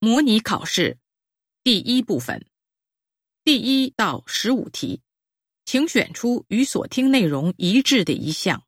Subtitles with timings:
[0.00, 0.96] 模拟考试
[1.64, 2.46] 第一部分
[3.42, 5.02] 第一到十五题，
[5.64, 8.64] 请选出与所听内容一致的一项。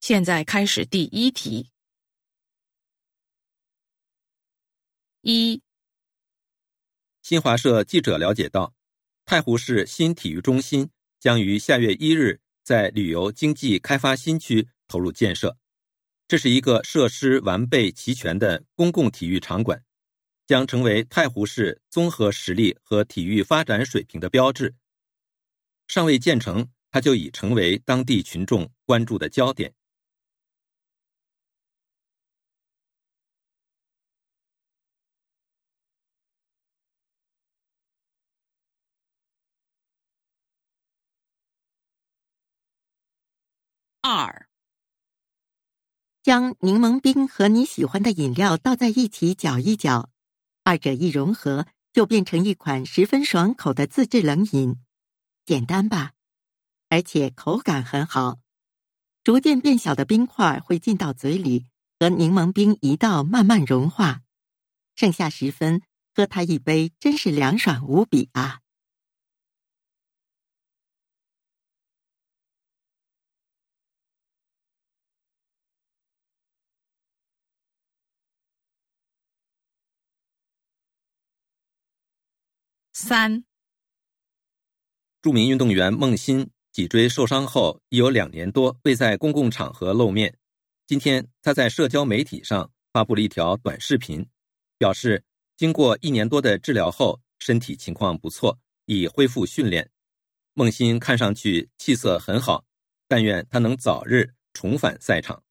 [0.00, 1.70] 现在开始第一题。
[5.20, 5.62] 一，
[7.22, 8.74] 新华社记者了解到，
[9.24, 10.90] 太湖市新体育中心
[11.20, 15.56] 将于下月一日在旅游经济开发新区投入建设，
[16.26, 19.85] 这是一个设施完备齐全的公共体育场馆。
[20.46, 24.74] 将成为太湖市综合实力和体育发展水平的标志。
[25.88, 29.74] 尚未建成，它就已成为当地群众关注的焦点。
[44.00, 44.48] 二，
[46.22, 50.10] 将柠檬冰和你喜欢的饮料倒在一起搅一搅。
[50.66, 54.74] 二者一融合，就变成一款十分爽口的自制冷饮，
[55.44, 56.14] 简单吧？
[56.88, 58.40] 而且口感很好。
[59.22, 61.66] 逐渐变小的冰块会进到嘴里，
[62.00, 64.22] 和柠檬冰一道慢慢融化。
[64.96, 68.58] 剩下十分，喝它一杯，真是凉爽无比啊！
[83.06, 83.44] 三，
[85.22, 90.36] 著名运动员孟欣脊椎受伤后已有两年多未在公共场合露面。
[90.88, 94.26] 今天，他在社交媒体上发布了一条短视频，
[94.76, 95.22] 表示
[95.56, 99.88] 经过一年多的治疗后，身体情况不错，已恢复训练。
[100.54, 102.64] 孟欣看上去气色很好，
[103.06, 105.44] 但愿他能早日重返赛场。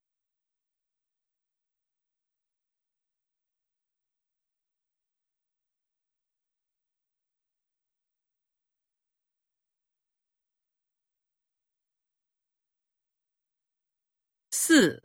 [14.76, 15.02] 四，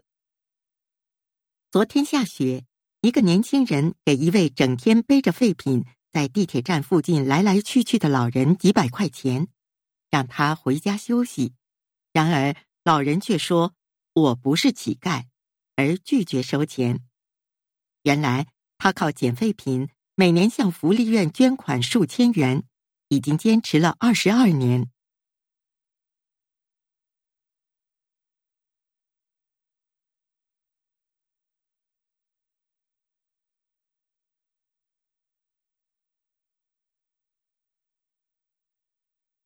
[1.71, 2.65] 昨天下雪，
[3.03, 9.47] 一个年轻人给一位整天背着废品在地铁站附近来来去去的老人几百块钱，
[10.11, 11.55] 让他回家休息。
[12.13, 13.77] 然而老人却说
[14.13, 15.27] ：“我不是乞丐”，
[15.77, 17.05] 而拒绝收钱。
[18.03, 22.65] 原来他靠捡废品，每年向福利院捐款数千元，
[23.07, 24.91] 已经坚持了二十二年。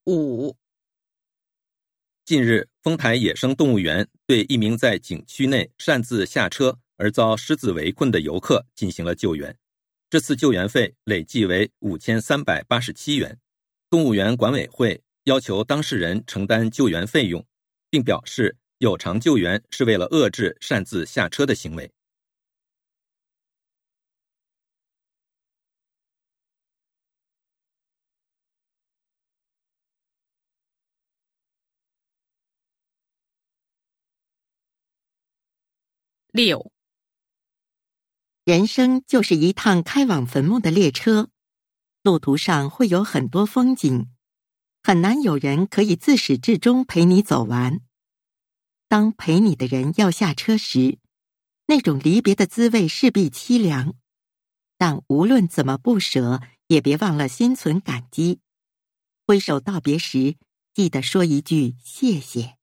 [0.06, 0.54] 五，
[2.26, 9.56] 近日，丰台野生动物园对一名在景区内擅自下车而遭狮子围困的游客进行了救援。
[10.10, 13.38] 这次救援费累计为五千三百八十七元。
[13.88, 17.42] 动物园管委会要求当事人承担救援费用，
[17.88, 21.90] 并表示有偿救援是为了遏制擅自下车的行为。
[36.36, 36.72] 六，
[38.44, 41.30] 人生就是一趟开往坟墓的列车，
[42.02, 44.10] 路途上会有很多风景，
[44.82, 47.82] 很难有人可以自始至终陪你走完。
[48.88, 50.98] 当陪你的人要下车时，
[51.66, 53.94] 那种离别的滋味势必凄凉，
[54.76, 58.40] 但无论怎么不舍，也别忘了心存感激。
[59.24, 60.34] 挥手道别时，
[60.74, 62.56] 记得说一句谢谢。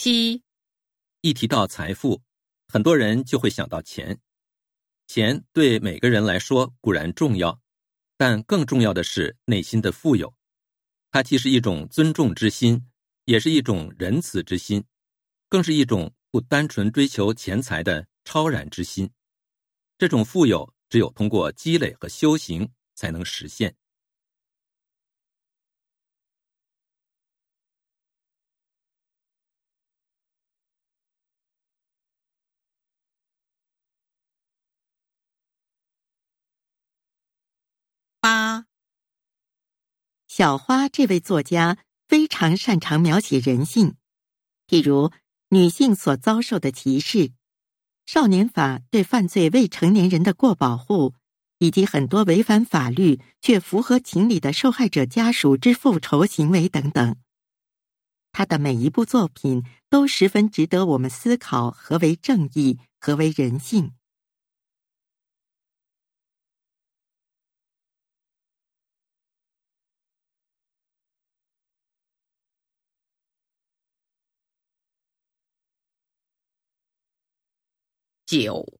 [0.00, 0.44] 七，
[1.22, 2.22] 一提到财富，
[2.68, 4.20] 很多人就会想到钱。
[5.08, 7.60] 钱对每个人来说固然重要，
[8.16, 10.32] 但更重要的是内心的富有。
[11.10, 12.88] 它既是一种尊重之心，
[13.24, 14.84] 也是一种仁慈之心，
[15.48, 19.10] 更是一种不单纯追求钱财的超然之心。
[19.98, 23.74] 这种富有，只有通过积累和修行才能实现。
[40.38, 43.96] 小花这位作家非常擅长描写人性，
[44.68, 45.10] 譬如
[45.48, 47.32] 女性所遭受的歧视，
[48.06, 51.14] 少年法对犯罪未成年人的过保护，
[51.58, 57.16] 以及很多违反法律却符合情理的受害者家属之复仇行为等等。
[58.30, 63.90] 他的每一部作品都十分值得我们思考何为正义，何为人性。
[78.28, 78.78] 九，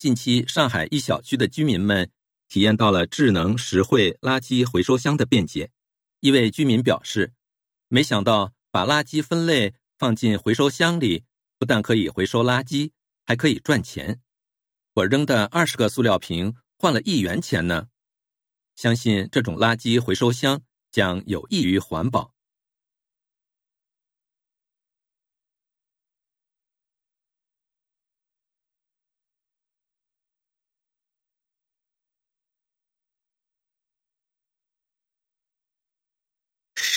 [0.00, 2.10] 近期上海一小区的居民们
[2.48, 5.70] 体验到了智能实惠垃圾回收箱的便捷。
[6.18, 7.34] 一位居民表示
[7.86, 11.22] ：“没想到把垃圾分类放进回收箱里，
[11.56, 12.90] 不但可以回收垃圾，
[13.24, 14.20] 还可以赚钱。
[14.94, 17.86] 我扔的二十个塑料瓶换了一元钱呢。
[18.74, 20.60] 相信这种垃圾回收箱
[20.90, 22.34] 将有益于环保。”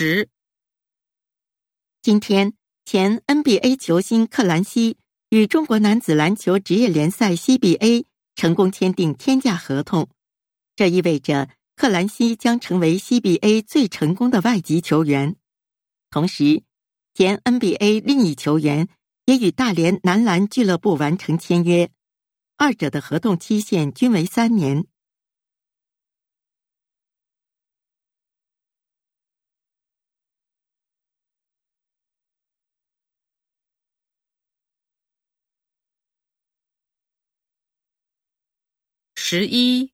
[0.01, 0.29] 十，
[2.01, 2.53] 今天
[2.85, 4.97] 前 NBA 球星克兰西
[5.29, 10.09] 与中国男子篮球职业联赛 CBA 成功签订天价合同，
[10.75, 15.35] 这意味着克兰西将成为 CBA 最成功的外籍球员。
[16.09, 16.63] 同时，
[17.13, 18.87] 前 NBA 另一球员
[19.25, 21.91] 也与大连男篮俱乐部完成签约，
[22.57, 24.87] 二者的合同期限均为三年。
[39.33, 39.93] 十一，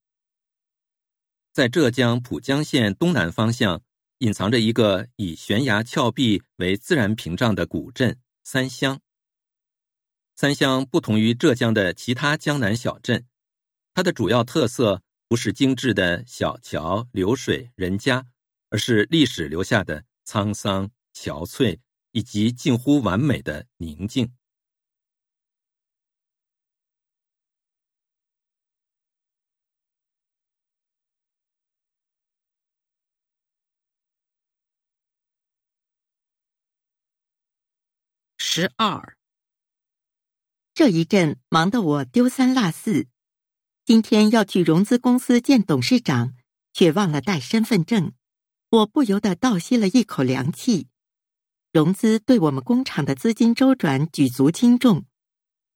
[1.53, 3.83] 在浙江浦江县东南方向，
[4.17, 8.99] 隐藏着一个以悬崖峭壁为自然屏障的古镇三乡。
[10.35, 13.27] 三乡不同于浙江的其他江南小镇，
[13.93, 18.25] 它的主要特色不是精致的小桥流水人家，
[18.71, 21.77] 而是历史留下的沧桑憔悴
[22.11, 24.33] 以及近乎完美的宁静。
[38.59, 39.15] 十二，
[40.73, 43.05] 这一阵忙得我丢三落四。
[43.85, 46.33] 今天要去融资公司见董事长，
[46.73, 48.13] 却忘了带身份证，
[48.71, 50.87] 我不由得倒吸了一口凉气。
[51.71, 55.05] 融资对我们工厂的资金周转举足轻重，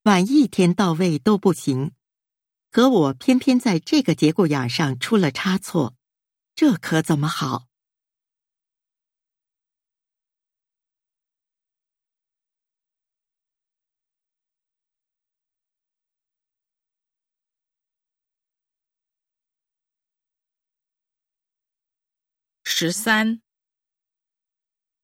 [0.05, 1.91] 晚一天到位都不行。
[2.71, 5.93] 可我偏偏在这个节骨眼上出了差错，
[6.55, 7.67] 这可怎么好？
[22.81, 23.43] 十三，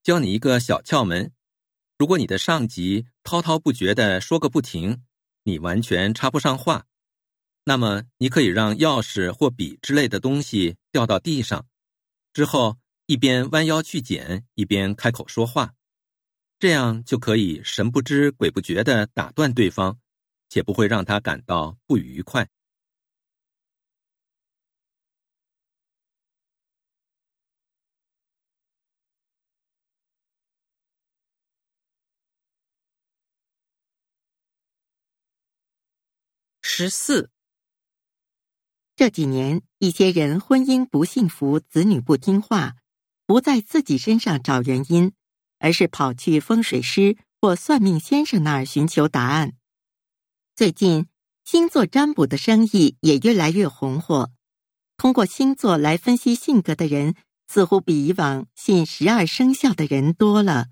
[0.01, 1.31] 教你一个小窍门：
[1.95, 5.03] 如果你的上级滔滔不绝的说个不停，
[5.43, 6.87] 你完全插不上话，
[7.65, 11.67] 那么你可以让钥匙或笔之类的东西掉到地上，
[12.33, 15.75] 之后一边弯腰去捡，一边开口说话，
[16.57, 19.99] 这样就可以神不知鬼不觉的打断对方，
[20.49, 22.49] 且不会让他感到不愉快。
[36.79, 37.31] 十四，
[38.95, 42.75] 这几年，一些人婚姻不幸福，子女不听话，
[43.25, 45.11] 不在自己身上找原因，
[45.57, 49.53] 而是跑去风水师或算命先生那儿寻求答案。
[50.55, 51.07] 最近，
[51.43, 54.29] 星座占卜的生意也越来越红火，
[54.97, 57.15] 通过星座来分析性格的人，
[57.47, 60.67] 似乎比以往信十二生肖的人多了。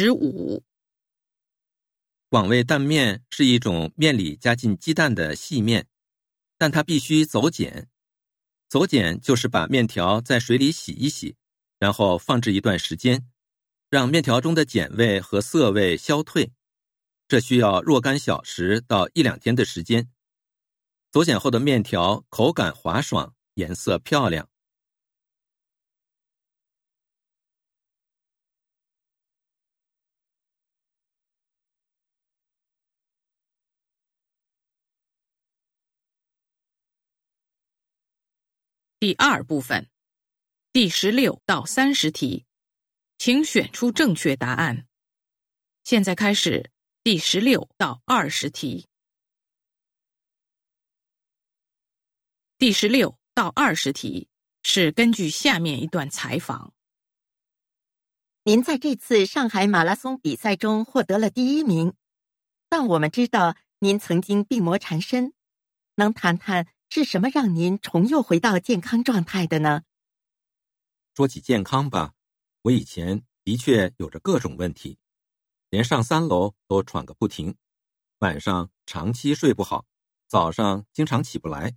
[0.00, 0.62] 十五，
[2.30, 5.88] 广味蛋面是一种面里加进鸡蛋的细面，
[6.56, 7.88] 但它必须走碱。
[8.68, 11.34] 走碱就是把面条在水里洗一洗，
[11.80, 13.28] 然后放置一段时间，
[13.90, 16.52] 让面条中的碱味和涩味消退。
[17.26, 20.08] 这需要若干小时到一两天的时间。
[21.10, 24.48] 走碱后的面条口感滑爽，颜色漂亮。
[39.00, 39.88] 第二部分，
[40.72, 42.46] 第十六到三十题，
[43.16, 44.88] 请选出正确答案。
[45.84, 46.72] 现在开始
[47.04, 48.88] 第十六到二十题。
[52.58, 54.28] 第十六到二十题
[54.64, 56.74] 是根据下面一段采访。
[58.42, 61.94] 您在这次上海马拉松比赛中获得了第一名，
[62.68, 65.32] 但我们知道您曾经病魔缠身，
[65.94, 69.82] 能谈谈是什么让您重又回到健康状态的呢？
[71.14, 72.14] 说起健康吧，
[72.62, 74.98] 我以前的确有着各种问题，
[75.68, 77.54] 连上三楼都喘个不停，
[78.20, 79.84] 晚上长期睡不好，
[80.28, 81.76] 早上经常起不来。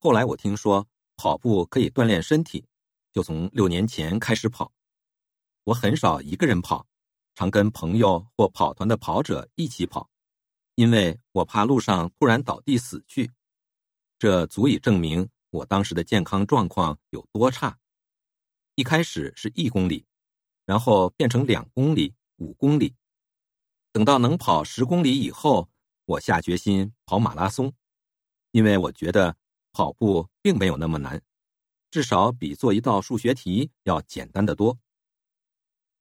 [0.00, 2.66] 后来我听说跑步可以锻炼身体，
[3.12, 4.72] 就从六年前开始跑。
[5.62, 6.88] 我很少一个人跑，
[7.36, 10.10] 常跟朋友或跑团的跑者一起跑，
[10.74, 13.30] 因为我怕路上突然倒地死去。
[14.18, 17.78] 这足以证明我当时的健康状况有多差。
[18.74, 20.04] 一开始是一公里，
[20.66, 22.94] 然后变成两公里、五公里，
[23.92, 25.68] 等到能跑十公里以后，
[26.04, 27.72] 我下决心跑马拉松，
[28.52, 29.36] 因为我觉得
[29.72, 31.22] 跑步并没有那么难，
[31.90, 34.78] 至少比做一道数学题要简单的多。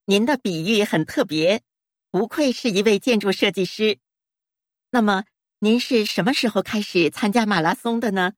[0.06, 1.64] 您的比喻很特别，
[2.10, 4.00] 不愧是一位建筑设计师。
[4.92, 5.26] 那么，
[5.60, 8.34] 您是什么时候开始参加马拉松的呢？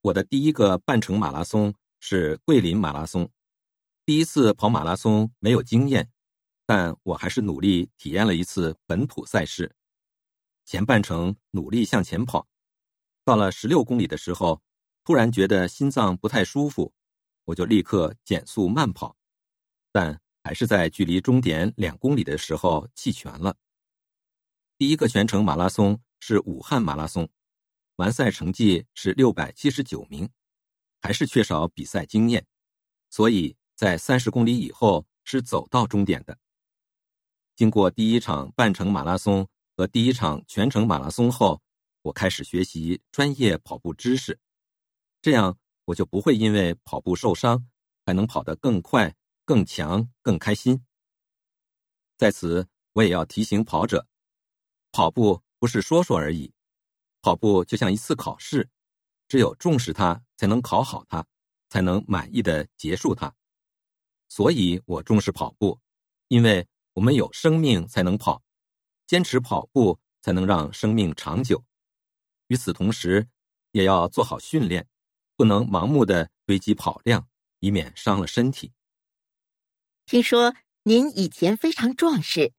[0.00, 3.28] 我的第一个半程马拉松是桂林马拉松。
[4.06, 6.08] 第一次跑马拉松没有经验，
[6.64, 9.74] 但我还是努力体验了一次本土赛事。
[10.64, 12.46] 前半程努力向前跑，
[13.24, 14.62] 到了十六公里的时候，
[15.04, 16.92] 突然觉得心脏不太舒服，
[17.46, 19.16] 我就立刻减速慢跑，
[19.92, 20.20] 但。
[20.42, 23.54] 还是在距离终点两公里的时候弃权了。
[24.78, 27.28] 第一个全程马拉松是武汉马拉松，
[27.96, 30.30] 完赛成绩是六百七十九名，
[31.00, 32.46] 还是缺少比赛经验，
[33.08, 36.38] 所以在三十公里以后是走到终点的。
[37.56, 41.60] 经过第一场半程马拉松和第一场全程马拉松后，
[42.02, 44.38] 我开始学习专业跑步知识，
[45.20, 47.66] 这样我就不会因为跑步受伤，
[48.06, 49.16] 还能跑得更快。
[49.42, 50.86] 更强、更开心。
[52.16, 54.06] 在此，我也要提醒跑者：
[54.92, 56.52] 跑步不是说说而已，
[57.22, 58.68] 跑步就像一次考试，
[59.28, 61.24] 只有重视它，才能考好它，
[61.68, 63.32] 才能满意的结束它。
[64.28, 65.78] 所以我重视跑步，
[66.28, 68.42] 因为我们有生命才能跑，
[69.06, 71.62] 坚持跑步才能让生命长久。
[72.46, 73.28] 与此同时，
[73.72, 74.88] 也要做好训练，
[75.36, 78.72] 不能盲目的堆积跑量，以免伤了身体。
[80.06, 82.54] 听说您以前非常壮实，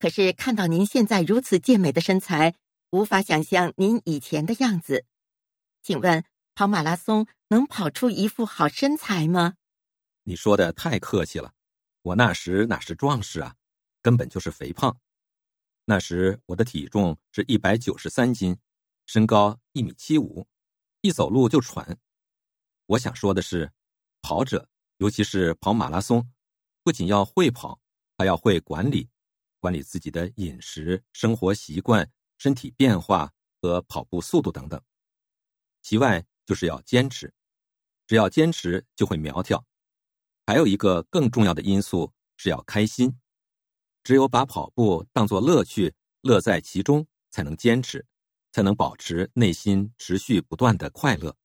[0.00, 2.54] 可是看到您现在如此健美的身材，
[2.90, 5.04] 无法想象您以前的样子。
[5.82, 9.56] 请问跑马拉松能跑出一副好身材吗？
[10.22, 11.52] 你说的太客气了，
[12.00, 13.54] 我那时哪是壮实啊，
[14.00, 14.98] 根本就是肥胖。
[15.84, 18.56] 那时我的体重是一百九十三斤，
[19.04, 20.46] 身高一米七五，
[21.02, 21.98] 一走路就喘。
[22.86, 23.70] 我想说的是，
[24.22, 24.66] 跑者
[24.96, 26.26] 尤其是跑马拉松。
[26.82, 27.78] 不仅要会跑，
[28.16, 29.10] 还要会管理，
[29.60, 34.82] 管理自己的饮食、生活习惯、身体变化和跑步速度等等。
[35.82, 37.32] 其外，就是要坚持，
[38.06, 39.64] 只要坚持就会苗条。
[40.46, 43.20] 还有一个更重要的因素是要开心，
[44.02, 48.04] 只有把跑步当作乐趣，乐在其中，才能坚持，
[48.50, 51.36] 才能保持内心持续不断的快乐。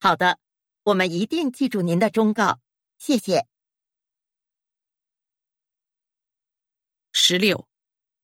[0.00, 0.38] 好的，
[0.84, 2.58] 我们一定记住您的忠告，
[2.98, 3.49] 谢谢。
[7.12, 7.68] 十六，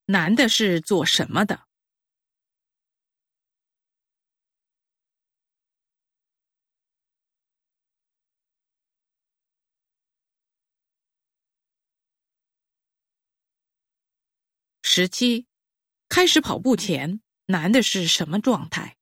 [0.06, 1.66] 男的是做什么的？
[14.82, 15.46] 十七，
[16.08, 18.96] 开始跑步前，男的是什么状态？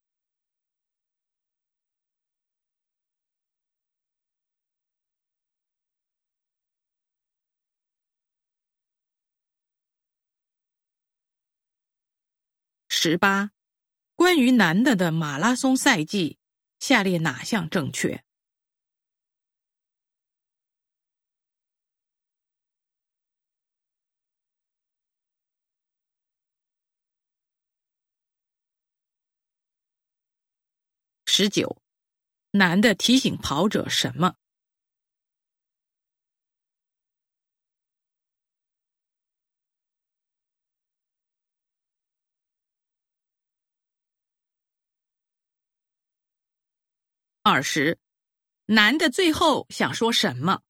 [13.06, 13.50] 十八，
[14.16, 16.38] 关于男的的马拉松赛季，
[16.80, 18.24] 下列哪项正确？
[31.26, 31.82] 十九，
[32.52, 34.36] 男的提醒跑者什么？
[47.46, 47.98] 二十，
[48.64, 50.62] 男的最后想说什么？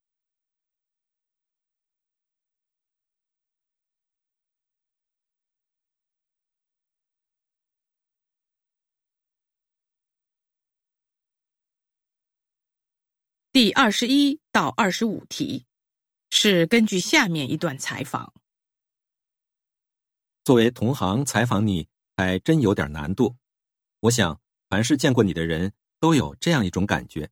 [13.52, 15.66] 第二十一到二十五题，
[16.28, 18.34] 是根据下面一段采访。
[20.42, 23.36] 作为同行采访你，还真有点难度。
[24.00, 25.72] 我想，凡是见过你的人
[26.04, 27.30] 都有这样一种感觉，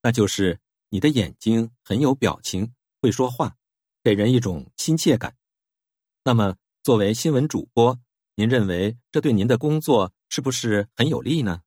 [0.00, 0.60] 那就是
[0.90, 3.56] 你的眼睛很有表情，会说话，
[4.04, 5.36] 给人一种亲切感。
[6.22, 7.98] 那么，作为新闻主播，
[8.36, 11.62] 您认为这对您的工作是不是很有利呢？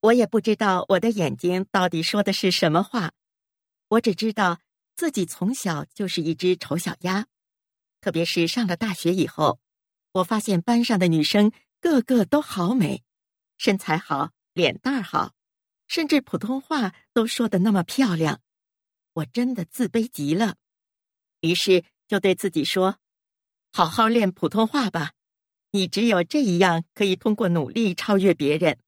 [0.00, 3.12] 我也不知道我的眼睛到底说的是什么话，
[3.90, 4.58] 我只知道
[4.96, 7.28] 自己从小就是一只丑小鸭，
[8.00, 9.60] 特别是上了大学以后，
[10.10, 13.04] 我发现班上的女生个个都好美，
[13.58, 15.34] 身材好，脸蛋好，
[15.86, 18.40] 甚至普通话都说的那么漂亮，
[19.12, 20.56] 我真的自卑极了，
[21.42, 22.98] 于是就对自己说
[23.72, 25.12] ：“好好练普通话吧，
[25.70, 28.80] 你只有这一样可以通过努力超越别人。”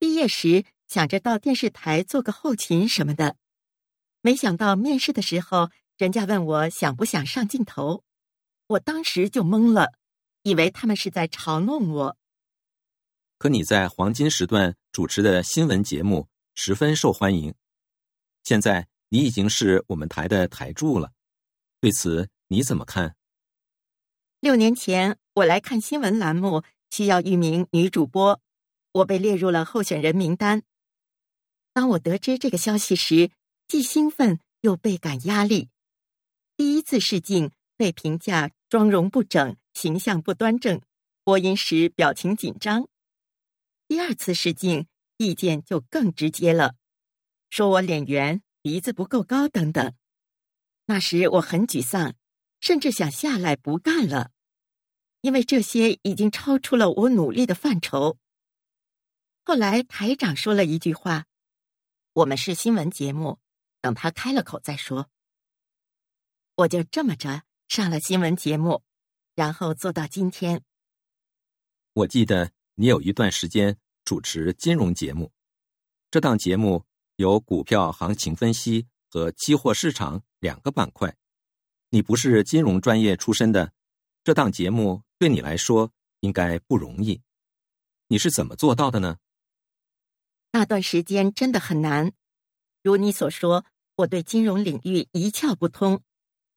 [0.00, 3.36] 毕业时想着到电视台做个后勤什么的，
[4.22, 8.02] 没想到面试的时候，人家问我想不想上镜头，
[8.66, 9.92] 我当时就懵了，
[10.42, 12.16] 以为他们是在嘲弄我。
[13.38, 17.54] 可你在黄金时段主持的新闻节目十分受欢迎，
[18.42, 21.12] 现在你已经是我们台的台柱了，
[21.80, 23.14] 对此你怎么看？
[24.40, 28.40] 六年前我来看新闻栏目，需要一名女主播。
[28.90, 30.64] 我被列入了候选人名单。
[31.72, 33.30] 当我得知这个消息时，
[33.68, 35.68] 既兴奋又倍感压力。
[36.56, 40.80] 第一次试镜被评价妆容不整、形象不端正，
[41.22, 42.88] 播音时表情紧张。
[43.88, 46.76] 第二次试镜意见就更直接了，
[47.50, 49.94] 说我脸圆、鼻子不够高等等。
[50.84, 52.14] 那时我很沮丧，
[52.60, 54.30] 甚至想下来不干了，
[55.22, 58.18] 因为这些已经超出了我努力的范畴。
[59.42, 61.24] 后来台长说了一句话
[62.12, 63.38] ：“我们是新闻节目，
[63.80, 65.08] 等他开了口再说。”
[66.56, 68.82] 我就这么着上了新闻节目，
[69.34, 70.62] 然后做到今天。
[71.94, 75.32] 我记得你有一段时间主持金融节目，
[76.12, 76.84] 这档节目
[77.16, 81.16] 有股票行情分析和期货市场两个板块。
[81.90, 83.72] 你不是金融专业出身的，
[84.22, 87.20] 这档节目对你来说应该不容易。
[88.06, 89.18] 你是怎么做到的呢？
[90.52, 92.12] 那段时间真的很难，
[92.84, 93.64] 如你所说，
[93.96, 96.00] 我对金融领域一窍不通，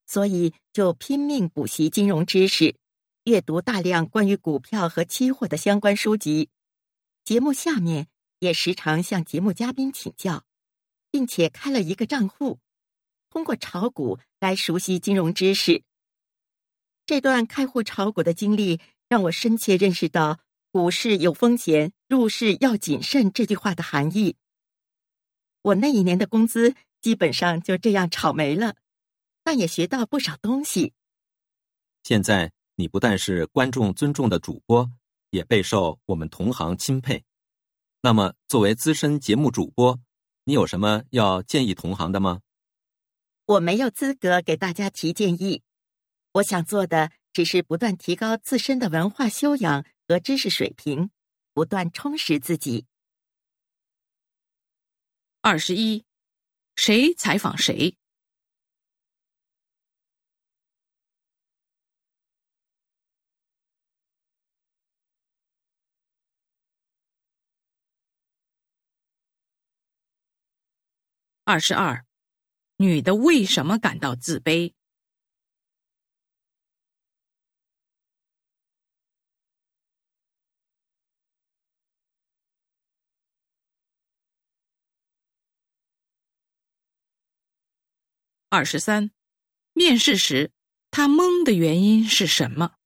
[0.05, 2.75] 所以就拼命补习金融知识，
[3.31, 6.49] 阅读大量关于股票和期货的相关书籍。
[7.23, 10.43] 节目下面也时常向节目嘉宾请教，
[11.09, 12.59] 并且开了一个账户，
[13.29, 15.81] 通过炒股来熟悉金融知识。
[17.05, 20.41] 这段开户炒股的经历让我深切认识到。
[20.73, 23.31] 股市有风险，入市要谨慎。
[23.31, 24.37] 这句话的含义，
[25.61, 28.75] 我那一年的工资基本上就这样炒没了，
[29.43, 30.93] 但也学到不少东西。
[32.03, 34.91] 现在你不但是观众尊重的主播，
[35.29, 37.23] 也备受我们同行钦佩。
[38.01, 39.99] 那么，作为资深节目主播，
[40.43, 42.41] 你有什么要建议同行的吗？
[43.45, 45.61] 我没有资格给大家提建议，
[46.33, 49.85] 我想做的只是不断提高自身的文化修养。
[50.11, 51.09] 和知识水平，
[51.53, 52.85] 不断充实自己。
[55.39, 56.03] 二十一，
[56.75, 57.95] 谁采访谁？
[71.51, 72.05] 二十二，
[72.77, 74.73] 女的为什么感到自卑？
[88.47, 89.11] 二十三，
[89.73, 90.53] 面试时
[90.89, 92.80] 他懵的原因是什么？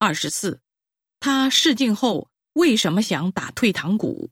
[0.00, 0.60] 二十四，
[1.18, 4.30] 他试镜后为什么想打退堂鼓？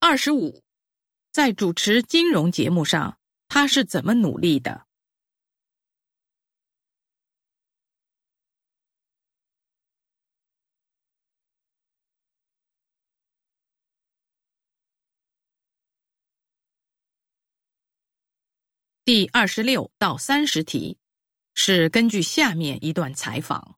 [0.00, 0.64] 二十五，
[1.30, 4.89] 在主持金融节目上，他是怎么努力的？
[19.20, 20.96] 第二十六到三十题
[21.52, 23.76] 是根据下面一段采访。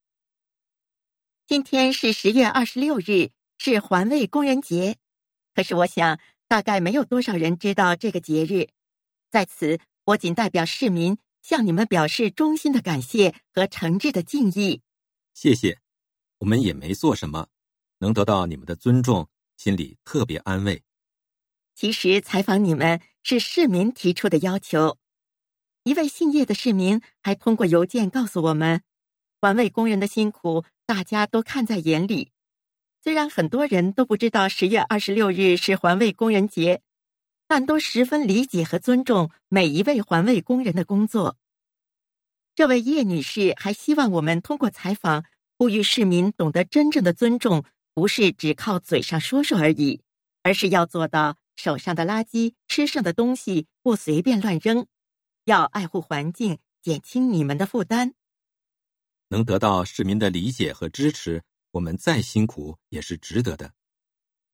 [1.48, 4.98] 今天是十月二十六日，是环卫工人节。
[5.52, 8.68] 可是我想，大概没有多少人知道这个节日。
[9.32, 14.80] 在此，我仅代表市民向你们表示衷心的感谢和诚挚的敬意。
[15.34, 15.80] 谢谢，
[16.38, 17.48] 我们也没做什么，
[17.98, 20.80] 能得到你们的尊重，心里特别安慰。
[21.74, 24.98] 其实采访你们是市民提出的要求。
[25.84, 28.82] 一位姓叶的市民还通过邮件告诉我们，
[29.40, 32.30] 环卫工人的辛苦大家都看在眼里。
[33.02, 36.82] 虽然很多人都不知道十月二十六日是环卫工人节，
[37.48, 41.36] 但都十分理解和尊重每一位环卫工人的工作。
[42.54, 45.24] 这位叶女士还希望我们通过采访，
[45.58, 50.00] 呼吁市民懂得真正的尊重，不是只靠嘴上说说而已，
[50.44, 51.38] 而是要做到。
[51.54, 54.86] 手上的垃圾、吃剩的东西不随便乱扔，
[55.44, 58.14] 要爱护环境，减轻你们的负担。
[59.28, 63.72] 能得到市民的理解和支持，我们再辛苦也是值得的。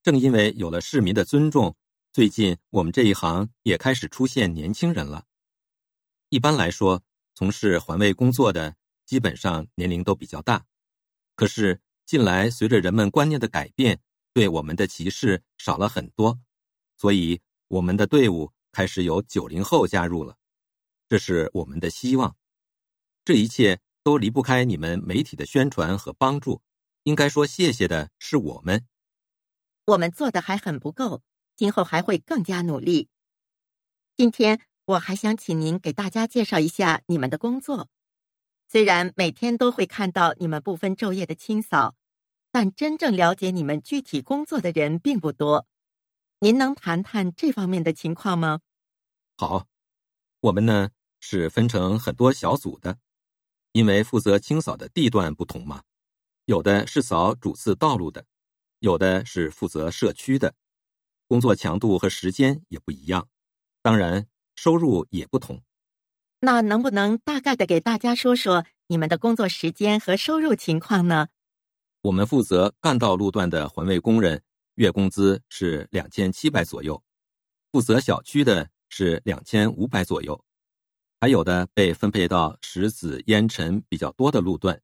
[0.03, 1.77] 正因为有了市民的尊重，
[2.13, 5.27] 最近我们这一行也开始出现年轻人了。
[6.31, 7.03] 一般来说，
[7.35, 8.75] 从事环卫工作的
[9.05, 10.65] 基本上年龄都比较大，
[11.35, 14.01] 可是近来随着人们观念的改变，
[14.33, 16.41] 对我们的歧视少了很多。
[16.97, 20.38] 所以，我们的队伍开始有九零后加入了，
[21.09, 22.37] 这是我们的希望。
[23.25, 26.63] 这一切都离不开你们媒体的宣传和帮助。
[27.05, 28.87] 应该说，谢谢的是我们。
[29.87, 31.23] 我们做的还很不够，
[31.57, 33.09] 今后还会更加努力。
[34.17, 37.89] 今天，我还想请您给大家介绍一下你们的工作。
[38.69, 41.97] 虽然每天都会看到你们不分昼夜的清扫，
[42.51, 45.67] 但真正了解你们具体工作的人并不多。
[46.41, 48.61] 您能谈谈这方面的情况吗？
[49.39, 49.67] 好，
[50.41, 50.91] 我们呢
[51.21, 52.99] 是分成很多小组的，
[53.73, 55.83] 因为负责清扫的地段不同嘛，
[56.45, 58.25] 有的是扫主次道路的，
[58.81, 60.55] 有的是负责社区的，
[61.27, 63.29] 工作强度和时间也不一样，
[63.83, 65.63] 当然收入也不同。
[66.41, 71.29] 那能不能大概的给大家说说你们的工作时间和收入情况呢？
[72.03, 74.43] 我们负责干道路段的环卫工人。
[74.77, 77.03] 月工资是两千七百左右，
[77.73, 80.41] 负责小区的是两千五百左右，
[81.21, 84.81] 还有的被分配到石子烟尘比较多的路段，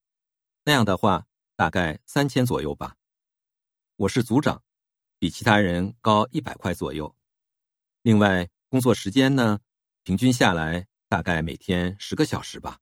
[0.65, 2.97] 那样的话大概三千左右吧。
[3.95, 4.61] 我是组长，
[5.21, 7.15] 比其他人高一百块左右。
[8.03, 9.61] 另外工作时间呢，
[10.03, 12.81] 平均下来大概每天十个小时吧。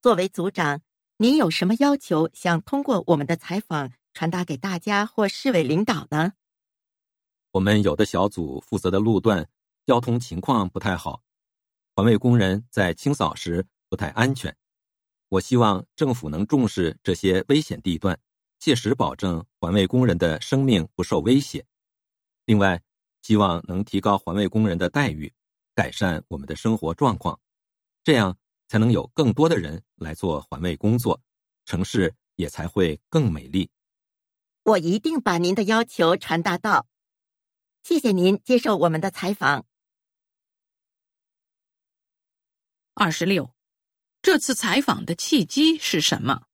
[0.00, 0.80] 作为组长，
[1.18, 3.92] 您有什么要求想通过我们的采访？
[4.14, 6.34] 传达给大家或市委领导呢？
[7.52, 9.48] 我们有的小组负责的路段
[9.86, 11.22] 交通情况不太好，
[11.94, 14.56] 环卫工人在清扫时不太安全。
[15.28, 18.18] 我希望政府能重视这些危险地段，
[18.58, 21.64] 切实保证环卫工人的生命不受威胁。
[22.44, 22.82] 另外，
[23.22, 25.32] 希望能提高环卫工人的待遇，
[25.74, 27.38] 改善我们的生活状况，
[28.02, 28.36] 这样
[28.68, 31.20] 才能有更多的人来做环卫工作，
[31.64, 33.70] 城市也才会更美丽。
[34.64, 36.86] 我一定把您的要求传达到。
[37.82, 39.66] 谢谢您接受我们的采访。
[42.94, 43.54] 二十六，
[44.20, 46.46] 这次采访的契机是什么？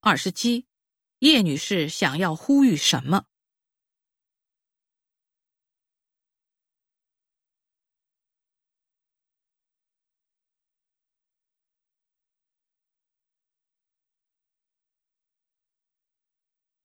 [0.00, 0.66] 二十七，
[1.20, 3.26] 叶女士想要呼吁什么？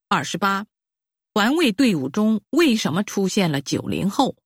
[0.10, 0.66] 二十八，
[1.34, 4.38] 环卫队伍中为什么出现了九零后？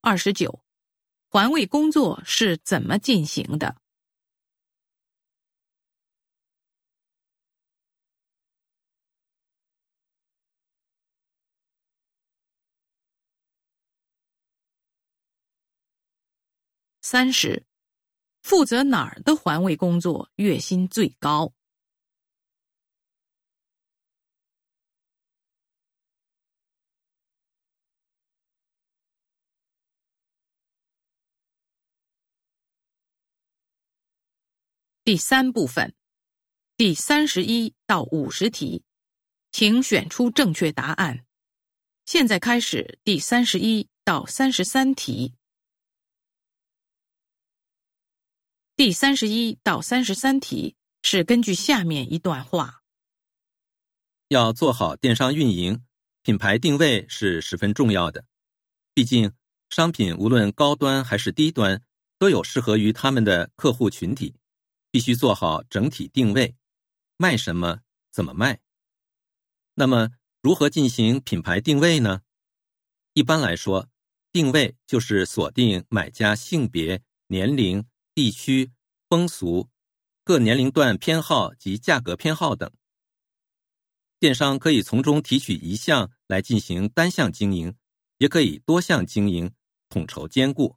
[0.00, 0.60] 二十九，
[1.28, 3.81] 环卫工作是怎么进行的？
[17.12, 17.66] 三十，
[18.40, 21.52] 负责哪儿的环卫工作月薪最高？
[35.04, 35.94] 第三部分，
[36.78, 38.82] 第三十一到五十题，
[39.50, 41.26] 请选出正确答案。
[42.06, 45.34] 现在开始第三十一到三十三题。
[48.84, 52.82] 第三十一到三十三题是根据下面一段话：
[54.26, 55.84] 要做好电商运营，
[56.22, 58.24] 品牌定位是十分重要的。
[58.92, 59.32] 毕竟，
[59.70, 61.80] 商品无论高端还是低端，
[62.18, 64.34] 都有适合于他们的客户群体，
[64.90, 66.56] 必须做好整体定位。
[67.16, 67.82] 卖什么？
[68.10, 68.58] 怎么卖？
[69.74, 72.22] 那么，如何进行品牌定位呢？
[73.12, 73.88] 一般来说，
[74.32, 78.72] 定位就是锁定买家性别、年龄、地区、
[79.08, 79.68] 风俗、
[80.24, 82.70] 各年龄段偏好及价格偏好等。
[84.18, 87.74] 电商可以从中提取一项来进行单项经营，
[88.18, 89.52] 也可以多项经营，
[89.88, 90.76] 统筹兼顾。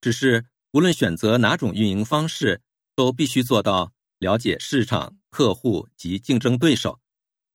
[0.00, 2.62] 只是无论选择哪种运营方式，
[2.94, 5.16] 都必须做到了解市场。
[5.30, 7.00] 客户及竞争对手，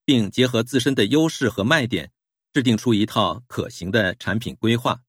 [0.05, 2.11] 并结合自身的优势和卖点，
[2.53, 5.01] 制定出一套可行的产品规划。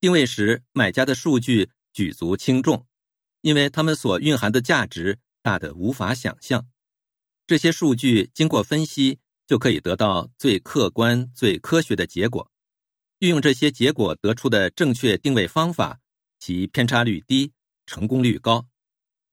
[0.00, 2.86] 定位时，买家的数据举足轻重，
[3.40, 6.66] 因为他们所蕴含的价值大得无法想象。
[7.46, 12.50] 这些数据经过分析，就可以得到最客观、最科学的结果。
[13.18, 16.00] 运用这些结果得出的正确定位方法，
[16.38, 17.52] 其偏差率低，
[17.86, 18.66] 成功率高，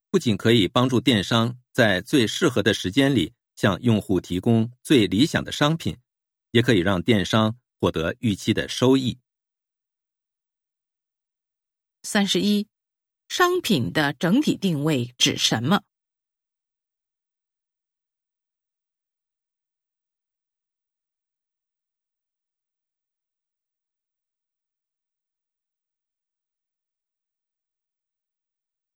[0.09, 1.57] 不仅可以帮助电商。
[1.71, 5.95] 在最适合的时间里，向用户提供最理想的商品，
[6.49, 9.19] 也可以让电商获得预期的收益。
[12.09, 12.69] 三十一，
[13.27, 15.83] 商品的整体定位指什么？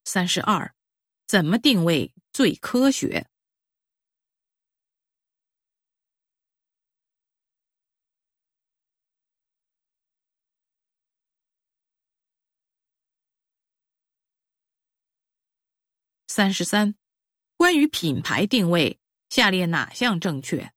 [0.05, 0.73] 三十二，
[1.27, 2.13] 怎么定位？
[2.31, 3.27] 最科学。
[16.33, 16.95] 三十三，
[17.57, 20.71] 关于品牌定位，下列哪项正确？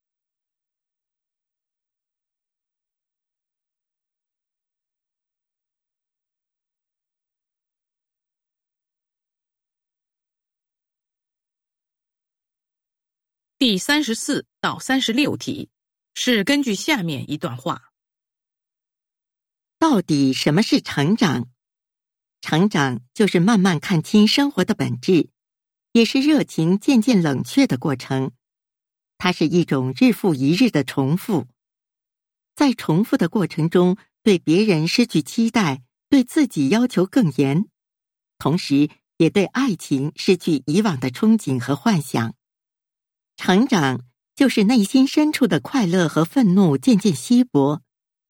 [13.56, 15.70] 第三十四到三十六题
[16.16, 17.92] 是根据下面一段话：
[19.78, 21.48] 到底什么是成长？
[22.40, 25.30] 成长就是慢慢看清生活的本质，
[25.94, 28.32] 也是热情渐渐冷却的过程。
[29.16, 31.46] 它是一种日复一日的重复，
[32.56, 37.66] 在重复的过程中，对别人失去期待，对自己要求更严，
[38.38, 42.34] 同时也对爱情失去以往的憧憬和幻想。
[43.36, 44.00] 成长
[44.34, 47.82] 就是内心深处的快乐和愤怒渐渐稀薄，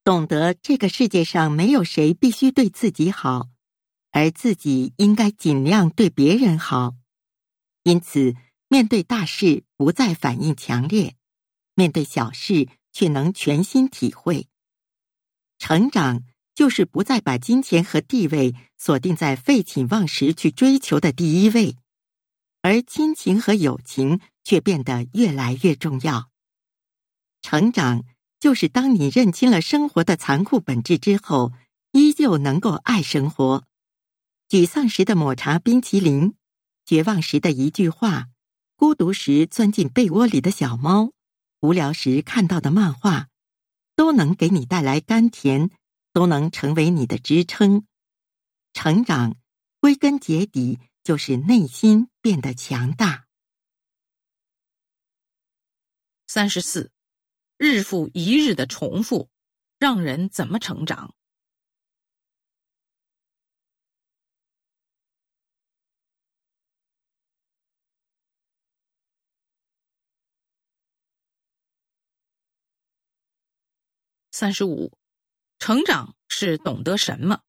[0.05, 3.49] 懂得这个世界上没有谁必须对自己好，
[4.11, 6.95] 而自己应该尽量对别人好。
[7.85, 8.35] 因此，
[8.69, 11.15] 面对大事不再反应强烈，
[11.75, 14.49] 面对小事却能全心体会。
[15.59, 16.23] 成长
[16.55, 21.77] 就是不再把金钱和地位锁定在废寝忘食去追求的第一位。
[22.63, 26.31] 而亲情和友情却变得越来越重要。
[27.43, 28.05] 成长
[28.41, 31.53] 就是当你认清了生活的残酷本质之后，
[31.93, 33.65] 依旧能够爱生活。
[34.49, 36.35] 沮丧时的抹茶冰淇淋，
[36.85, 38.29] 绝望时的一句话，
[38.77, 41.13] 孤独时钻进被窝里的小猫，
[41.61, 43.29] 无聊时看到的漫画，
[43.97, 45.71] 都能给你带来甘甜，
[46.13, 47.87] 都能成为你的支撑。
[48.73, 49.37] 成长，
[49.81, 50.79] 归根结底。
[51.05, 53.27] 就是内心变得强大。
[56.27, 56.91] 三十四，
[57.59, 59.29] 日复一日的重复，
[59.79, 61.15] 让人怎么成长？
[74.45, 74.93] 三十五，
[75.59, 77.41] 成长是懂得什么？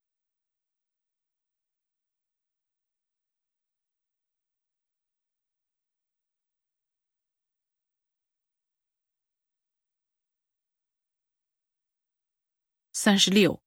[12.94, 13.62] 三十六，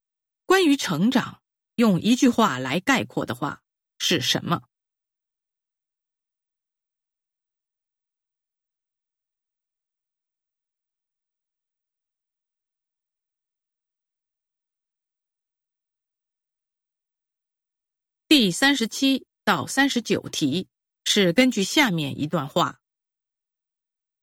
[0.46, 1.42] 关于成长，
[1.74, 3.62] 用一句话来概括的话
[3.98, 4.62] 是什么？
[18.48, 20.68] 第三十七到三十九题
[21.04, 22.80] 是根据下面一段话。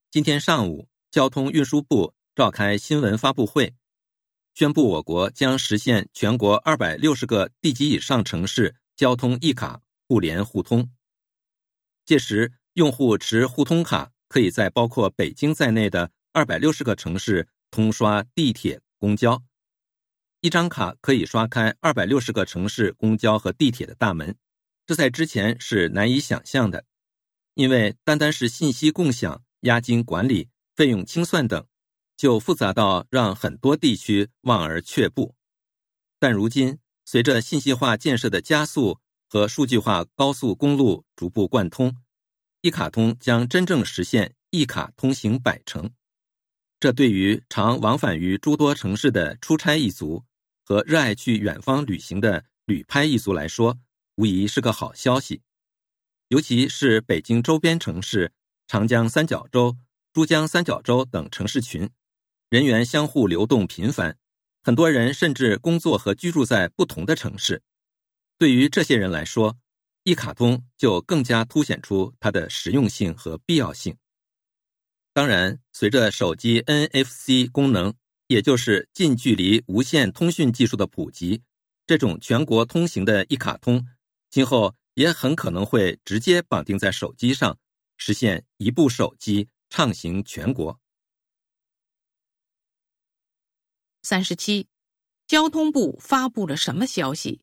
[0.09, 3.75] 今天上午，交通运输部召开新闻发布会，
[4.55, 10.89] 宣布我国将实现全国二百六十个地级以上城市交通一卡互联互通。
[12.03, 19.39] 届时，用户持互通卡，可以在包括北京在内的二百六十个城市通刷地铁、公交。
[20.45, 24.37] 一张卡可以刷开二百六十个城市公交和地铁的大门，
[24.85, 26.85] 这在之前是难以想象的，
[27.55, 31.65] 因为单单是信息共享、押金管理、费用清算等，
[32.15, 35.33] 就复杂到让很多地区望而却步。
[36.19, 41.91] 但如今，随着信息化建设的加速，和数据化高速公路逐步贯通，
[42.61, 45.89] 一卡通将真正实现一卡通行百城。
[46.79, 50.23] 这对于常往返于诸多城市的出差一族
[50.65, 53.77] 和热爱去远方旅行的旅拍一族来说，
[54.15, 55.43] 无疑是个好消息。
[56.29, 58.33] 尤其是北京周边城市、
[58.65, 59.77] 长江三角洲、
[60.11, 61.87] 珠江三角洲等城市群，
[62.49, 64.17] 人员相互流动频繁，
[64.63, 67.61] 很多人甚至工作和居住在不同的城市。
[68.39, 69.55] 对于这些人来说，
[70.03, 73.95] 一卡通就更加凸显出它的实用性和必要性。
[75.13, 77.93] 当然，随着手机 NFC 功能，
[78.27, 81.41] 也就是近距离无线通讯技术的普及，
[81.85, 83.85] 这种全国通行的一卡通，
[84.29, 87.57] 今后也很可能会直接绑定在手机上，
[87.97, 90.79] 实现一部手机畅行全国。
[94.01, 94.67] 三十七，
[95.27, 97.41] 交通部发布了什么消息？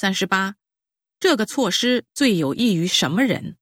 [0.00, 0.56] 三十八，
[1.18, 3.58] 这个措施最有益于什么人？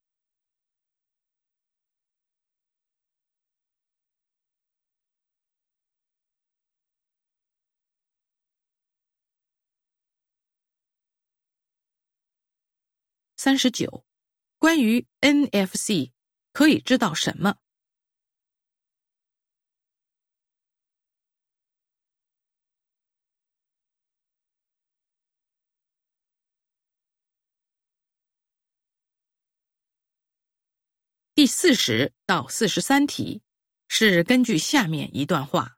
[13.37, 14.05] 三十九，
[14.59, 16.13] 关于 NFC，
[16.53, 17.57] 可以知道什么？
[31.49, 33.43] 四十到四十三题
[33.89, 35.77] 是根据下面一段话。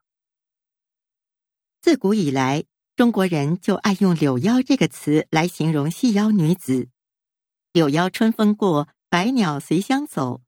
[1.81, 6.89] 自古以来，中国人就爱用“柳腰”这个词来形容细腰女子。
[7.73, 10.41] “柳腰春风过，百鸟随香走”，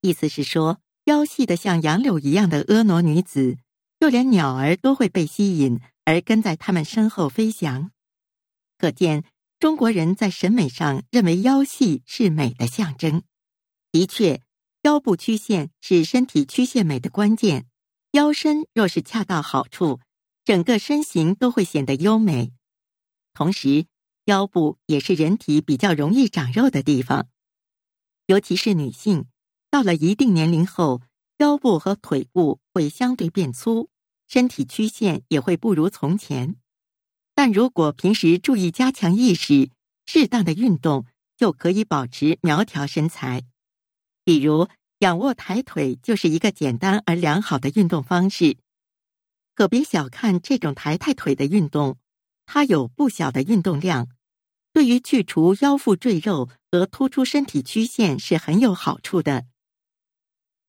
[0.00, 3.58] 意思是说，腰细的像杨柳一样的婀娜女子，
[4.00, 7.90] 就连鸟儿都会被吸引而跟在他们身后飞翔。
[8.78, 9.24] 可见，
[9.58, 13.22] 中国人在审美上认为腰细是美的象征。
[13.90, 14.40] 的确，
[14.82, 17.66] 腰部曲线是身体曲线美的关键。
[18.12, 20.00] 腰身若是恰到好处，
[20.44, 22.52] 整个身形都会显得优美。
[23.32, 23.86] 同时，
[24.24, 27.28] 腰部也是人体比较容易长肉的地方，
[28.26, 29.26] 尤其是女性，
[29.70, 31.00] 到了一定年龄后，
[31.38, 33.88] 腰部和腿部会相对变粗，
[34.26, 36.56] 身体曲线也会不如从前。
[37.34, 39.70] 但如果平时注意加强意识，
[40.06, 43.44] 适当的运动，就可以保持苗条身材。
[44.24, 48.56] 比如仰卧抬腿就是一个简单而良好的运动方式，
[49.54, 51.98] 可别小看这种抬抬腿的运动，
[52.46, 54.08] 它有不小的运动量，
[54.72, 59.46] 对于去除腰腹赘肉和突出身体曲线是很有好处的。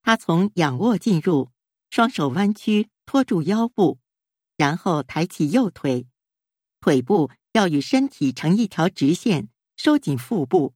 [0.01, 1.51] 它从仰卧进入，
[1.91, 3.99] 双手弯曲托住腰部，
[4.57, 6.07] 然后抬起右腿，
[6.81, 10.73] 腿部要与身体成一条直线，收紧腹部，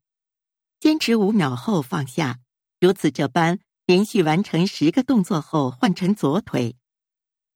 [0.79, 2.39] 坚持五秒后放下。
[2.79, 6.75] 如此这般连续完成十个动作后，换成左腿。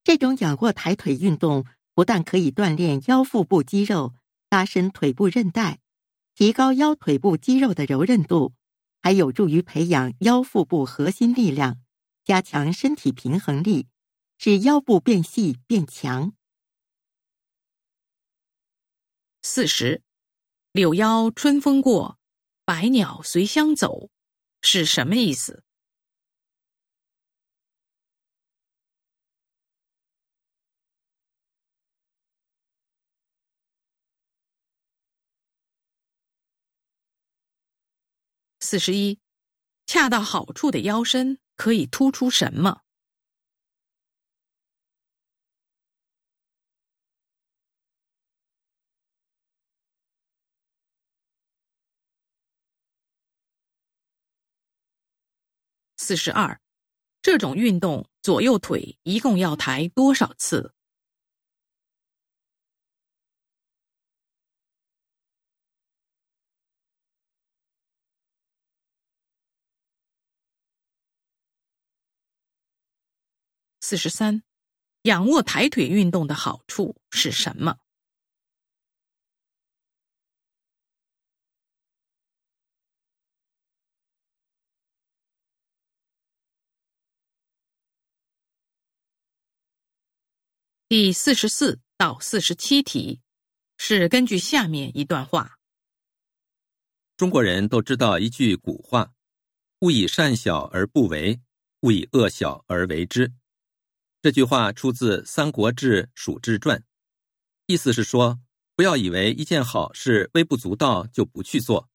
[0.02, 1.64] 这种仰卧抬腿运动
[1.94, 4.14] 不但可以锻炼腰腹部肌肉、
[4.50, 5.80] 拉伸腿部韧带、
[6.34, 8.54] 提高腰腿部肌肉的柔韧度，
[9.00, 11.80] 还有助于培养腰腹部核心力量，
[12.24, 13.86] 加强身体平衡力，
[14.38, 16.32] 使腰部变细变强。
[19.42, 20.02] 四十，
[20.72, 22.18] 柳腰春风过，
[22.64, 24.08] 百鸟随香走。
[24.62, 25.62] 是什么意思？
[38.60, 39.18] 四十一，
[39.86, 42.82] 恰到好处的腰身可以突出什么？
[56.02, 56.60] 四十二，
[57.22, 60.74] 这种运动左右腿一共要抬多少次？
[73.80, 74.42] 四十三，
[75.02, 77.78] 仰卧抬腿运动的好处是什么？
[90.92, 93.22] 第四十四到四十七题
[93.78, 95.56] 是根据下面一段话。
[97.16, 99.14] 中国人都知道一句古话
[99.80, 101.40] ：“勿以善小而不为，
[101.80, 103.32] 勿以恶小而为之。”
[104.20, 106.78] 这句话出自《三国志·蜀志传》，
[107.64, 108.38] 意思是说，
[108.76, 111.88] 不要以为一件好事微不足道就不去做，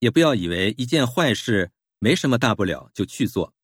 [0.00, 1.70] 也不要以为一件坏事
[2.00, 3.54] 没什么大不了就去做。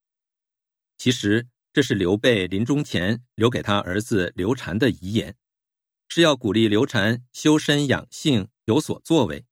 [0.97, 1.49] 其实。
[1.71, 5.35] 这是刘备临终前留给他儿子刘禅的遗言，
[6.07, 9.45] 是要鼓励刘禅修身养性，有所作为。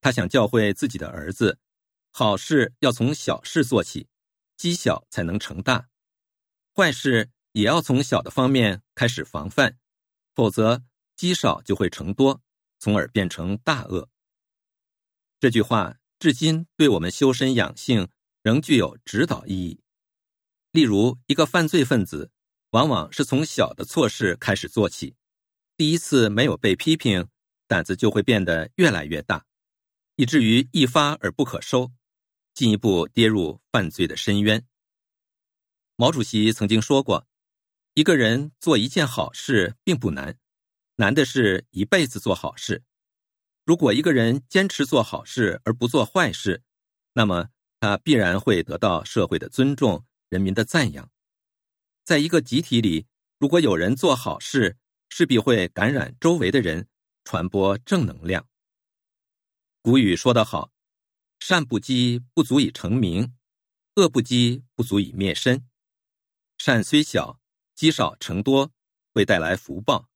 [0.00, 1.58] 他想教会自己的儿子，
[2.12, 4.08] 好事要从小事做起，
[4.56, 5.88] 积小才能成大；
[6.72, 9.76] 坏事也要从小的方面开始防范，
[10.34, 10.84] 否则
[11.16, 12.40] 积少就会成多，
[12.78, 14.08] 从而变成大恶。
[15.40, 18.08] 这句话至今对我们修身养性
[18.42, 19.80] 仍具有指导意义。
[20.76, 22.30] 例如，一个犯罪分子，
[22.72, 25.16] 往往是从小的错事开始做起，
[25.74, 27.28] 第一次没有被批评，
[27.66, 29.46] 胆子就会变得越来越大，
[30.16, 31.92] 以至于一发而不可收，
[32.52, 34.66] 进一步跌入犯罪的深渊。
[35.96, 37.26] 毛主席曾经说过
[37.94, 40.38] ：“一个人做一件好事并不难，
[40.96, 42.84] 难的是一辈子做好事。
[43.64, 46.62] 如果一个人坚持做好事而不做坏事，
[47.14, 47.48] 那么
[47.80, 51.10] 他必然会得到社会的尊重。”人民的赞扬，
[52.04, 53.06] 在一个集体里，
[53.38, 54.76] 如果有人做好事，
[55.08, 56.88] 势必会感染周围的人，
[57.24, 58.48] 传播正能量。
[59.82, 60.72] 古语说得好
[61.38, 63.36] ：“善不积不足以成名，
[63.94, 65.64] 恶不积不足以灭身。
[66.58, 67.40] 善虽小，
[67.76, 68.72] 积少成多，
[69.14, 70.08] 会带来福报；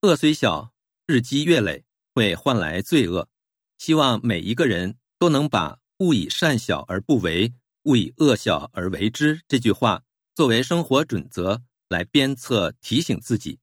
[0.00, 0.72] 恶虽小，
[1.06, 1.84] 日积月累，
[2.14, 3.28] 会换来罪恶。”
[3.76, 7.52] 希望每一个人都能把“勿以善小而不为”。
[7.86, 10.02] 勿以恶小而为之这句话
[10.34, 13.60] 作为生活准则来鞭策提醒自己，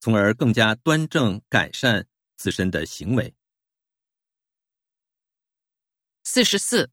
[0.00, 2.06] 从而更加端正改善
[2.38, 3.34] 自身的行为。
[6.24, 6.90] 四十四，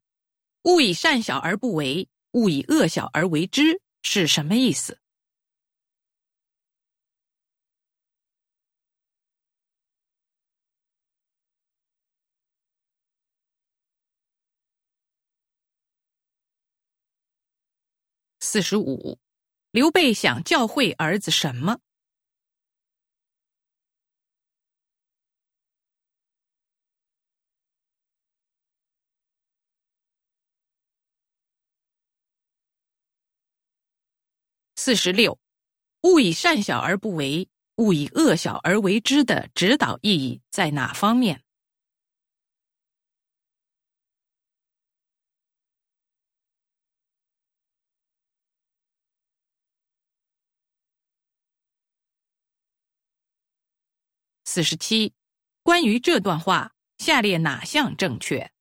[0.63, 4.99] 勿以善小而不为，勿以恶小而为之是什么意思？
[18.46, 19.18] 四十五，
[19.72, 21.80] 刘备想教会儿子什么？
[34.76, 35.39] 四十六，
[36.04, 41.45] 勿以善小而不为，勿以恶小而为之的指导意义在哪方面？
[54.56, 55.14] 四十七，
[55.64, 58.53] 关于这段话，下列哪项正确？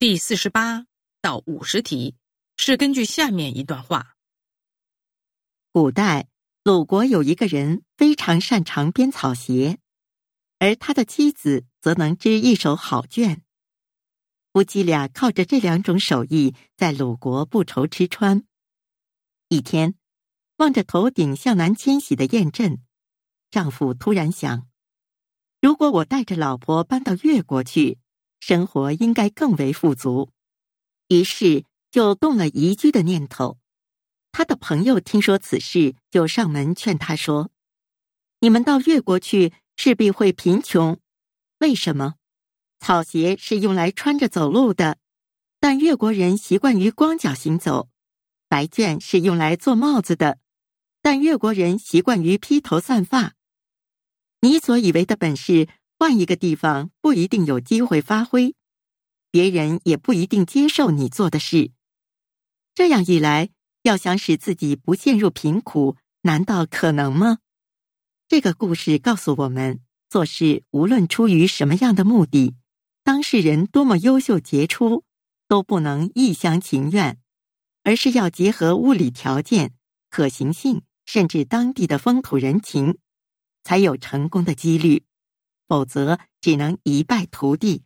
[0.00, 0.86] 第四十八
[1.20, 2.16] 到五十题
[2.56, 4.16] 是根据下面一段话：
[5.70, 6.26] 古代
[6.64, 9.78] 鲁国有一个人非常擅长编草鞋。
[10.58, 13.42] 而他的妻子则能织一手好绢，
[14.52, 18.44] 夫妻俩靠着这两种手艺，在鲁国不愁吃穿。
[19.48, 19.94] 一天，
[20.56, 22.80] 望着头顶向南迁徙的雁阵，
[23.50, 24.66] 丈夫突然想：
[25.60, 27.98] 如果我带着老婆搬到越国去，
[28.40, 30.32] 生活应该更为富足。
[31.06, 33.58] 于是就动了移居的念头。
[34.32, 37.50] 他的朋友听说此事，就上门劝他说
[38.40, 40.98] ：“你们到越国去。”势必会贫穷，
[41.60, 42.16] 为什么？
[42.80, 44.98] 草鞋是用来穿着走路的，
[45.60, 47.88] 但越国人习惯于光脚行走；
[48.48, 50.40] 白绢是用来做帽子的，
[51.00, 53.34] 但越国人习惯于披头散发。
[54.40, 58.56] 你所以为的本事，换一个地方不一定有机会发挥，
[59.30, 61.70] 别人也不一定接受你做的事。
[62.74, 63.50] 这样一来，
[63.82, 67.38] 要想使自己不陷入贫苦，难道可能吗？
[68.28, 72.54] 这个故事告诉我们，做事无论出于什么样的目的，
[73.02, 75.02] 当事人多么优秀杰出，
[75.48, 77.18] 都不能一厢情愿，
[77.84, 79.72] 而是要结合物理条件、
[80.10, 82.98] 可行性，甚至当地的风土人情，
[83.64, 85.06] 才有成功的几率。
[85.66, 87.84] 否则，只能一败涂地。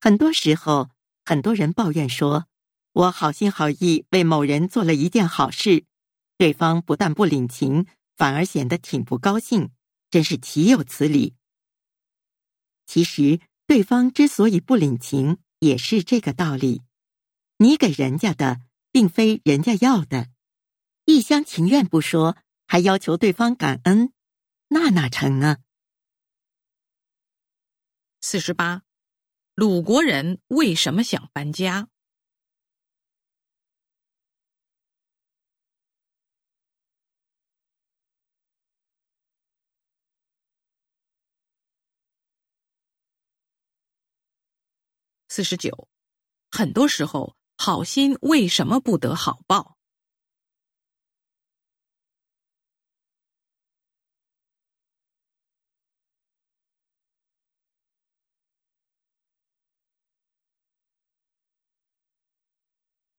[0.00, 0.90] 很多时候，
[1.24, 2.46] 很多人抱怨说
[2.94, 5.86] ：“我好心好意为某人做了一件好事，
[6.38, 7.86] 对方不但不领情。”
[8.20, 9.70] 反而显得挺不高兴，
[10.10, 11.36] 真是岂有此理！
[12.84, 16.82] 其实对方之所以不领情，也是这个道理。
[17.56, 18.60] 你给人家的，
[18.92, 20.28] 并非人家要的，
[21.06, 24.12] 一厢情愿不说，还要求对方感恩，
[24.68, 25.56] 那哪成呢？
[28.20, 28.82] 四十八，
[29.54, 31.88] 鲁国人为什么想搬家？
[45.32, 45.88] 四十九，
[46.50, 49.78] 很多时候好心为什么不得好报？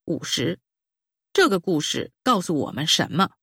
[0.04, 0.60] 五十，
[1.32, 3.41] 这个故事告诉我们什么？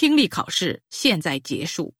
[0.00, 1.92] 听力考试现在结束。